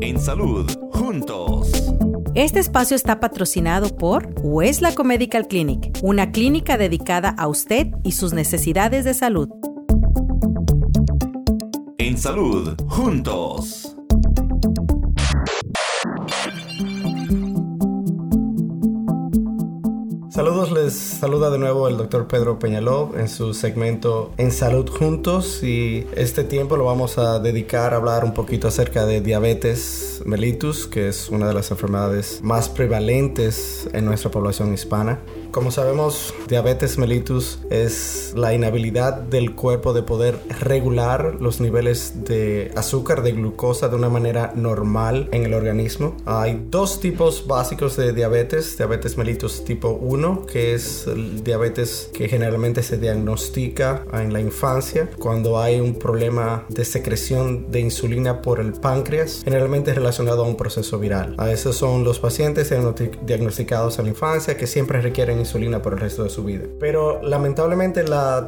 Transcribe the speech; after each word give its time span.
En 0.00 0.20
salud, 0.20 0.70
juntos. 0.92 1.72
Este 2.34 2.60
espacio 2.60 2.94
está 2.94 3.18
patrocinado 3.18 3.96
por 3.96 4.32
Westlaco 4.42 5.02
Medical 5.02 5.48
Clinic, 5.48 5.98
una 6.02 6.30
clínica 6.30 6.78
dedicada 6.78 7.30
a 7.30 7.48
usted 7.48 7.88
y 8.04 8.12
sus 8.12 8.32
necesidades 8.32 9.04
de 9.04 9.14
salud. 9.14 9.48
En 11.98 12.16
salud, 12.16 12.76
juntos. 12.86 13.97
Saludos, 20.38 20.70
les 20.70 20.92
saluda 20.92 21.50
de 21.50 21.58
nuevo 21.58 21.88
el 21.88 21.96
doctor 21.96 22.28
Pedro 22.28 22.60
Peñaló 22.60 23.10
en 23.16 23.28
su 23.28 23.54
segmento 23.54 24.30
En 24.36 24.52
Salud 24.52 24.88
Juntos 24.88 25.64
y 25.64 26.06
este 26.14 26.44
tiempo 26.44 26.76
lo 26.76 26.84
vamos 26.84 27.18
a 27.18 27.40
dedicar 27.40 27.92
a 27.92 27.96
hablar 27.96 28.24
un 28.24 28.34
poquito 28.34 28.68
acerca 28.68 29.04
de 29.04 29.20
diabetes 29.20 30.22
mellitus, 30.24 30.86
que 30.86 31.08
es 31.08 31.28
una 31.30 31.48
de 31.48 31.54
las 31.54 31.72
enfermedades 31.72 32.38
más 32.40 32.68
prevalentes 32.68 33.90
en 33.92 34.04
nuestra 34.04 34.30
población 34.30 34.72
hispana. 34.72 35.18
Como 35.50 35.70
sabemos, 35.70 36.34
diabetes 36.46 36.98
mellitus 36.98 37.58
es 37.70 38.34
la 38.36 38.52
inhabilidad 38.52 39.14
del 39.14 39.54
cuerpo 39.54 39.94
de 39.94 40.02
poder 40.02 40.38
regular 40.60 41.36
los 41.40 41.60
niveles 41.60 42.24
de 42.24 42.70
azúcar, 42.76 43.22
de 43.22 43.32
glucosa 43.32 43.88
de 43.88 43.96
una 43.96 44.10
manera 44.10 44.52
normal 44.54 45.28
en 45.32 45.44
el 45.44 45.54
organismo. 45.54 46.14
Hay 46.26 46.66
dos 46.70 47.00
tipos 47.00 47.46
básicos 47.46 47.96
de 47.96 48.12
diabetes, 48.12 48.76
diabetes 48.76 49.16
mellitus 49.16 49.64
tipo 49.64 49.88
1, 49.88 50.44
que 50.44 50.74
es 50.74 51.06
el 51.06 51.42
diabetes 51.42 52.10
que 52.12 52.28
generalmente 52.28 52.82
se 52.82 52.98
diagnostica 52.98 54.04
en 54.12 54.34
la 54.34 54.40
infancia 54.40 55.08
cuando 55.18 55.58
hay 55.58 55.80
un 55.80 55.94
problema 55.94 56.66
de 56.68 56.84
secreción 56.84 57.70
de 57.70 57.80
insulina 57.80 58.42
por 58.42 58.60
el 58.60 58.72
páncreas, 58.72 59.40
generalmente 59.44 59.94
relacionado 59.94 60.44
a 60.44 60.46
un 60.46 60.56
proceso 60.56 60.98
viral. 60.98 61.34
A 61.38 61.50
esos 61.50 61.76
son 61.76 62.04
los 62.04 62.18
pacientes 62.18 62.72
diagnosticados 63.24 63.98
en 63.98 64.04
la 64.04 64.10
infancia 64.10 64.56
que 64.56 64.66
siempre 64.66 65.00
requieren 65.00 65.37
insulina 65.38 65.82
por 65.82 65.94
el 65.94 66.00
resto 66.00 66.24
de 66.24 66.30
su 66.30 66.44
vida. 66.44 66.64
Pero 66.80 67.22
lamentablemente 67.22 68.04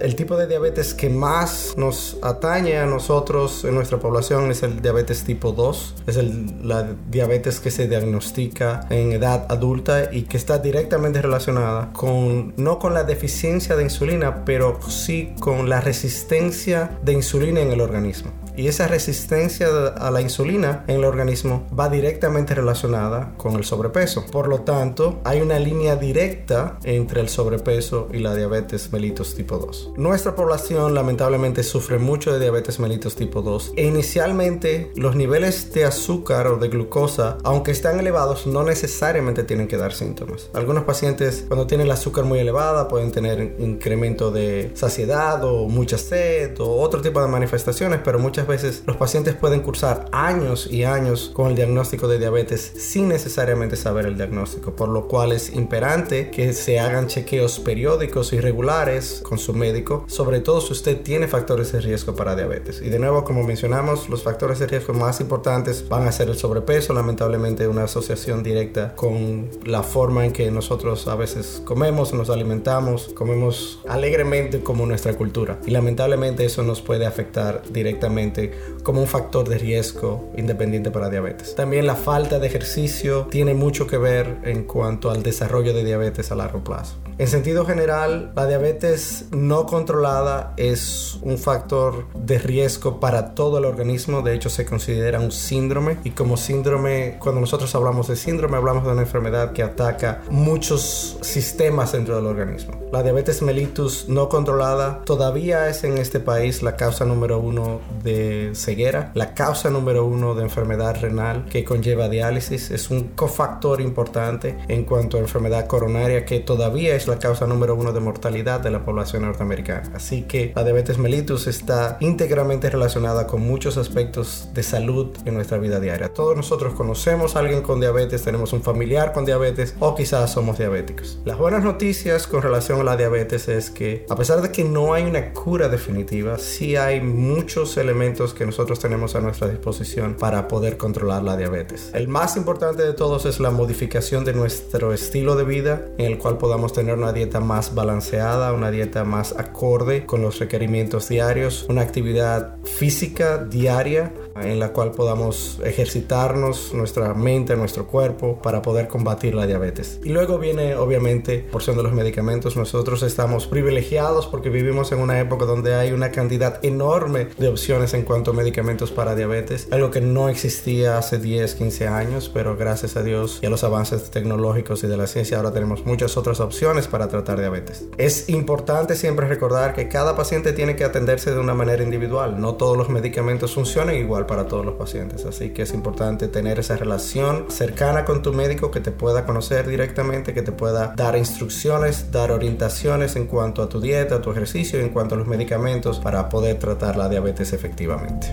el 0.00 0.16
tipo 0.16 0.36
de 0.36 0.46
diabetes 0.46 0.94
que 0.94 1.08
más 1.08 1.74
nos 1.76 2.18
atañe 2.22 2.78
a 2.78 2.86
nosotros 2.86 3.64
en 3.64 3.74
nuestra 3.74 3.98
población 3.98 4.50
es 4.50 4.62
el 4.62 4.80
diabetes 4.80 5.24
tipo 5.24 5.52
2. 5.52 5.94
Es 6.06 6.16
el, 6.16 6.68
la 6.68 6.94
diabetes 7.10 7.60
que 7.60 7.70
se 7.70 7.88
diagnostica 7.88 8.86
en 8.90 9.12
edad 9.12 9.46
adulta 9.48 10.10
y 10.12 10.22
que 10.22 10.36
está 10.36 10.58
directamente 10.58 11.20
relacionada 11.22 11.92
con, 11.92 12.54
no 12.56 12.78
con 12.78 12.94
la 12.94 13.04
deficiencia 13.04 13.76
de 13.76 13.84
insulina, 13.84 14.44
pero 14.44 14.78
sí 14.88 15.34
con 15.40 15.68
la 15.68 15.80
resistencia 15.80 16.98
de 17.02 17.12
insulina 17.12 17.60
en 17.60 17.72
el 17.72 17.80
organismo. 17.80 18.43
Y 18.56 18.68
esa 18.68 18.86
resistencia 18.86 19.68
a 19.96 20.10
la 20.10 20.20
insulina 20.20 20.84
en 20.86 20.96
el 20.96 21.04
organismo 21.04 21.66
va 21.78 21.88
directamente 21.88 22.54
relacionada 22.54 23.34
con 23.36 23.54
el 23.56 23.64
sobrepeso. 23.64 24.26
Por 24.26 24.48
lo 24.48 24.60
tanto, 24.60 25.20
hay 25.24 25.40
una 25.40 25.58
línea 25.58 25.96
directa 25.96 26.78
entre 26.84 27.20
el 27.20 27.28
sobrepeso 27.28 28.08
y 28.12 28.18
la 28.18 28.34
diabetes 28.34 28.92
mellitus 28.92 29.34
tipo 29.34 29.58
2. 29.58 29.92
Nuestra 29.96 30.34
población 30.34 30.94
lamentablemente 30.94 31.62
sufre 31.62 31.98
mucho 31.98 32.32
de 32.32 32.40
diabetes 32.40 32.78
mellitus 32.78 33.16
tipo 33.16 33.42
2 33.42 33.72
e 33.76 33.84
inicialmente 33.84 34.92
los 34.96 35.16
niveles 35.16 35.72
de 35.72 35.84
azúcar 35.84 36.46
o 36.46 36.56
de 36.56 36.68
glucosa, 36.68 37.38
aunque 37.44 37.72
están 37.72 37.98
elevados, 37.98 38.46
no 38.46 38.62
necesariamente 38.62 39.44
tienen 39.44 39.68
que 39.68 39.76
dar 39.76 39.92
síntomas. 39.92 40.50
Algunos 40.54 40.84
pacientes 40.84 41.44
cuando 41.48 41.66
tienen 41.66 41.86
el 41.86 41.92
azúcar 41.92 42.24
muy 42.24 42.38
elevada 42.38 42.88
pueden 42.88 43.10
tener 43.10 43.56
incremento 43.58 44.30
de 44.30 44.70
saciedad 44.74 45.42
o 45.44 45.68
mucha 45.68 45.98
sed 45.98 46.58
o 46.60 46.80
otro 46.80 47.00
tipo 47.00 47.20
de 47.20 47.28
manifestaciones, 47.28 48.00
pero 48.04 48.18
muchas 48.18 48.43
veces 48.46 48.82
los 48.86 48.96
pacientes 48.96 49.34
pueden 49.34 49.60
cursar 49.60 50.06
años 50.12 50.68
y 50.70 50.84
años 50.84 51.30
con 51.32 51.48
el 51.50 51.56
diagnóstico 51.56 52.08
de 52.08 52.18
diabetes 52.18 52.72
sin 52.76 53.08
necesariamente 53.08 53.76
saber 53.76 54.06
el 54.06 54.16
diagnóstico, 54.16 54.74
por 54.74 54.88
lo 54.88 55.08
cual 55.08 55.32
es 55.32 55.54
imperante 55.54 56.30
que 56.30 56.52
se 56.52 56.80
hagan 56.80 57.06
chequeos 57.06 57.60
periódicos 57.60 58.32
y 58.32 58.40
regulares 58.40 59.20
con 59.22 59.38
su 59.38 59.54
médico, 59.54 60.04
sobre 60.08 60.40
todo 60.40 60.60
si 60.60 60.72
usted 60.72 61.02
tiene 61.02 61.28
factores 61.28 61.72
de 61.72 61.80
riesgo 61.80 62.14
para 62.14 62.36
diabetes. 62.36 62.80
Y 62.82 62.90
de 62.90 62.98
nuevo, 62.98 63.24
como 63.24 63.42
mencionamos, 63.42 64.08
los 64.08 64.22
factores 64.22 64.58
de 64.58 64.66
riesgo 64.66 64.94
más 64.94 65.20
importantes 65.20 65.88
van 65.88 66.06
a 66.06 66.12
ser 66.12 66.28
el 66.28 66.36
sobrepeso, 66.36 66.92
lamentablemente 66.92 67.68
una 67.68 67.84
asociación 67.84 68.42
directa 68.42 68.94
con 68.94 69.48
la 69.64 69.82
forma 69.82 70.24
en 70.24 70.32
que 70.32 70.50
nosotros 70.50 71.06
a 71.08 71.14
veces 71.14 71.62
comemos, 71.64 72.12
nos 72.14 72.30
alimentamos, 72.30 73.10
comemos 73.14 73.80
alegremente 73.88 74.60
como 74.60 74.86
nuestra 74.86 75.14
cultura. 75.14 75.58
Y 75.66 75.70
lamentablemente 75.70 76.44
eso 76.44 76.62
nos 76.62 76.80
puede 76.80 77.06
afectar 77.06 77.62
directamente 77.70 78.33
como 78.82 79.00
un 79.00 79.06
factor 79.06 79.48
de 79.48 79.58
riesgo 79.58 80.30
independiente 80.36 80.90
para 80.90 81.10
diabetes. 81.10 81.54
También 81.54 81.86
la 81.86 81.96
falta 81.96 82.38
de 82.38 82.46
ejercicio 82.46 83.26
tiene 83.30 83.54
mucho 83.54 83.86
que 83.86 83.98
ver 83.98 84.38
en 84.44 84.64
cuanto 84.64 85.10
al 85.10 85.22
desarrollo 85.22 85.72
de 85.72 85.84
diabetes 85.84 86.30
a 86.30 86.34
largo 86.34 86.62
plazo. 86.62 86.96
En 87.16 87.28
sentido 87.28 87.64
general, 87.64 88.32
la 88.34 88.48
diabetes 88.48 89.26
no 89.30 89.66
controlada 89.66 90.52
es 90.56 91.18
un 91.22 91.38
factor 91.38 92.06
de 92.12 92.38
riesgo 92.38 92.98
para 92.98 93.36
todo 93.36 93.58
el 93.58 93.66
organismo, 93.66 94.22
de 94.22 94.34
hecho 94.34 94.50
se 94.50 94.66
considera 94.66 95.20
un 95.20 95.30
síndrome. 95.30 95.98
Y 96.02 96.10
como 96.10 96.36
síndrome, 96.36 97.16
cuando 97.20 97.40
nosotros 97.40 97.72
hablamos 97.76 98.08
de 98.08 98.16
síndrome, 98.16 98.56
hablamos 98.56 98.84
de 98.84 98.90
una 98.90 99.02
enfermedad 99.02 99.52
que 99.52 99.62
ataca 99.62 100.22
muchos 100.28 101.16
sistemas 101.20 101.92
dentro 101.92 102.16
del 102.16 102.26
organismo. 102.26 102.80
La 102.92 103.04
diabetes 103.04 103.42
mellitus 103.42 104.08
no 104.08 104.28
controlada 104.28 105.02
todavía 105.04 105.68
es 105.68 105.84
en 105.84 105.98
este 105.98 106.18
país 106.18 106.62
la 106.64 106.74
causa 106.74 107.04
número 107.04 107.38
uno 107.38 107.80
de 108.02 108.50
ceguera, 108.54 109.12
la 109.14 109.34
causa 109.34 109.70
número 109.70 110.04
uno 110.04 110.34
de 110.34 110.42
enfermedad 110.42 111.00
renal 111.00 111.44
que 111.44 111.64
conlleva 111.64 112.08
diálisis, 112.08 112.72
es 112.72 112.90
un 112.90 113.10
cofactor 113.14 113.80
importante 113.80 114.58
en 114.66 114.84
cuanto 114.84 115.16
a 115.16 115.20
enfermedad 115.20 115.68
coronaria 115.68 116.24
que 116.24 116.40
todavía 116.40 116.96
es 116.96 117.03
la 117.06 117.18
causa 117.18 117.46
número 117.46 117.74
uno 117.74 117.92
de 117.92 118.00
mortalidad 118.00 118.60
de 118.60 118.70
la 118.70 118.84
población 118.84 119.22
norteamericana. 119.22 119.90
Así 119.94 120.22
que 120.22 120.52
la 120.54 120.64
diabetes 120.64 120.98
mellitus 120.98 121.46
está 121.46 121.96
íntegramente 122.00 122.70
relacionada 122.70 123.26
con 123.26 123.42
muchos 123.42 123.76
aspectos 123.76 124.48
de 124.54 124.62
salud 124.62 125.08
en 125.24 125.34
nuestra 125.34 125.58
vida 125.58 125.80
diaria. 125.80 126.12
Todos 126.12 126.36
nosotros 126.36 126.74
conocemos 126.74 127.36
a 127.36 127.40
alguien 127.40 127.62
con 127.62 127.80
diabetes, 127.80 128.22
tenemos 128.22 128.52
un 128.52 128.62
familiar 128.62 129.12
con 129.12 129.24
diabetes 129.24 129.74
o 129.78 129.94
quizás 129.94 130.32
somos 130.32 130.58
diabéticos. 130.58 131.18
Las 131.24 131.38
buenas 131.38 131.62
noticias 131.62 132.26
con 132.26 132.42
relación 132.42 132.80
a 132.80 132.84
la 132.84 132.96
diabetes 132.96 133.48
es 133.48 133.70
que 133.70 134.06
a 134.08 134.16
pesar 134.16 134.42
de 134.42 134.50
que 134.50 134.64
no 134.64 134.94
hay 134.94 135.04
una 135.04 135.32
cura 135.32 135.68
definitiva, 135.68 136.38
sí 136.38 136.76
hay 136.76 137.00
muchos 137.00 137.76
elementos 137.76 138.34
que 138.34 138.46
nosotros 138.46 138.78
tenemos 138.78 139.14
a 139.14 139.20
nuestra 139.20 139.48
disposición 139.48 140.14
para 140.14 140.48
poder 140.48 140.76
controlar 140.76 141.22
la 141.22 141.36
diabetes. 141.36 141.90
El 141.94 142.08
más 142.08 142.36
importante 142.36 142.82
de 142.82 142.92
todos 142.92 143.26
es 143.26 143.40
la 143.40 143.50
modificación 143.50 144.24
de 144.24 144.32
nuestro 144.32 144.92
estilo 144.92 145.36
de 145.36 145.44
vida 145.44 145.86
en 145.98 146.12
el 146.12 146.18
cual 146.18 146.38
podamos 146.38 146.72
tener 146.72 146.93
una 146.94 147.12
dieta 147.12 147.40
más 147.40 147.74
balanceada, 147.74 148.52
una 148.52 148.70
dieta 148.70 149.04
más 149.04 149.34
acorde 149.36 150.06
con 150.06 150.22
los 150.22 150.38
requerimientos 150.38 151.08
diarios, 151.08 151.66
una 151.68 151.82
actividad 151.82 152.56
física 152.64 153.38
diaria 153.38 154.12
en 154.40 154.58
la 154.58 154.72
cual 154.72 154.92
podamos 154.92 155.60
ejercitarnos 155.64 156.72
nuestra 156.74 157.14
mente, 157.14 157.56
nuestro 157.56 157.86
cuerpo 157.86 158.40
para 158.42 158.62
poder 158.62 158.88
combatir 158.88 159.34
la 159.34 159.46
diabetes. 159.46 160.00
Y 160.04 160.10
luego 160.10 160.38
viene 160.38 160.74
obviamente 160.76 161.38
porción 161.50 161.76
de 161.76 161.82
los 161.82 161.92
medicamentos. 161.92 162.56
Nosotros 162.56 163.02
estamos 163.02 163.46
privilegiados 163.46 164.26
porque 164.26 164.50
vivimos 164.50 164.92
en 164.92 164.98
una 164.98 165.20
época 165.20 165.44
donde 165.44 165.74
hay 165.74 165.92
una 165.92 166.10
cantidad 166.10 166.64
enorme 166.64 167.28
de 167.38 167.48
opciones 167.48 167.94
en 167.94 168.02
cuanto 168.02 168.32
a 168.32 168.34
medicamentos 168.34 168.90
para 168.90 169.14
diabetes, 169.14 169.68
algo 169.70 169.90
que 169.90 170.00
no 170.00 170.28
existía 170.28 170.98
hace 170.98 171.18
10, 171.18 171.54
15 171.54 171.88
años, 171.88 172.30
pero 172.32 172.56
gracias 172.56 172.96
a 172.96 173.02
Dios 173.02 173.38
y 173.42 173.46
a 173.46 173.50
los 173.50 173.64
avances 173.64 174.10
tecnológicos 174.10 174.82
y 174.84 174.86
de 174.86 174.96
la 174.96 175.06
ciencia 175.06 175.36
ahora 175.36 175.52
tenemos 175.52 175.84
muchas 175.86 176.16
otras 176.16 176.40
opciones 176.40 176.88
para 176.88 177.08
tratar 177.08 177.38
diabetes. 177.38 177.86
Es 177.98 178.28
importante 178.28 178.96
siempre 178.96 179.26
recordar 179.26 179.74
que 179.74 179.88
cada 179.88 180.16
paciente 180.16 180.52
tiene 180.52 180.76
que 180.76 180.84
atenderse 180.84 181.32
de 181.32 181.38
una 181.38 181.54
manera 181.54 181.82
individual. 181.82 182.40
No 182.40 182.54
todos 182.54 182.76
los 182.76 182.88
medicamentos 182.88 183.54
funcionan 183.54 183.96
igual 183.96 184.23
para 184.26 184.46
todos 184.46 184.64
los 184.64 184.74
pacientes, 184.74 185.24
así 185.24 185.50
que 185.50 185.62
es 185.62 185.74
importante 185.74 186.28
tener 186.28 186.58
esa 186.58 186.76
relación 186.76 187.46
cercana 187.50 188.04
con 188.04 188.22
tu 188.22 188.32
médico 188.32 188.70
que 188.70 188.80
te 188.80 188.90
pueda 188.90 189.24
conocer 189.24 189.68
directamente, 189.68 190.34
que 190.34 190.42
te 190.42 190.52
pueda 190.52 190.94
dar 190.96 191.16
instrucciones, 191.16 192.10
dar 192.10 192.30
orientaciones 192.30 193.16
en 193.16 193.26
cuanto 193.26 193.62
a 193.62 193.68
tu 193.68 193.80
dieta, 193.80 194.16
a 194.16 194.20
tu 194.20 194.30
ejercicio, 194.30 194.80
en 194.80 194.90
cuanto 194.90 195.14
a 195.14 195.18
los 195.18 195.26
medicamentos 195.26 195.98
para 195.98 196.28
poder 196.28 196.58
tratar 196.58 196.96
la 196.96 197.08
diabetes 197.08 197.52
efectivamente. 197.52 198.32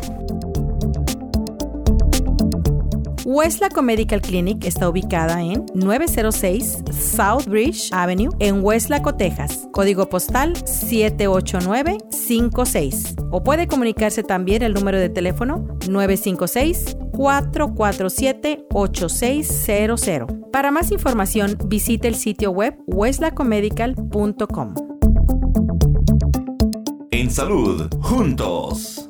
Westlaco 3.34 3.82
Medical 3.82 4.20
Clinic 4.20 4.66
está 4.66 4.90
ubicada 4.90 5.42
en 5.42 5.66
906 5.74 6.84
South 6.92 7.46
Bridge 7.48 7.88
Avenue 7.94 8.36
en 8.40 8.62
Westlaco, 8.62 9.16
Texas, 9.16 9.70
código 9.72 10.10
postal 10.10 10.58
78956. 10.68 13.16
O 13.32 13.42
puede 13.42 13.68
comunicarse 13.68 14.24
también 14.24 14.64
el 14.64 14.74
número 14.74 15.00
de 15.00 15.08
teléfono 15.08 15.66
956 15.88 16.98
447 17.14 18.66
8600. 18.74 20.30
Para 20.52 20.72
más 20.72 20.92
información, 20.92 21.58
visite 21.68 22.10
el 22.10 22.16
sitio 22.16 22.52
web 22.52 22.78
westlacomedical.com. 22.86 24.74
En 27.12 27.32
salud, 27.32 27.88
juntos. 28.02 29.01